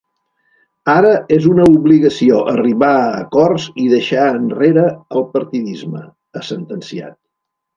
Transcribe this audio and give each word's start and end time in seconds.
Ara 0.93 1.09
és 1.35 1.45
una 1.49 1.67
obligació 1.73 2.39
arribar 2.53 2.89
a 3.01 3.11
acords 3.19 3.67
i 3.83 3.87
deixar 3.93 4.25
enrere 4.41 4.87
el 5.21 5.29
partidisme, 5.37 6.03
ha 6.41 6.45
sentenciat. 6.53 7.19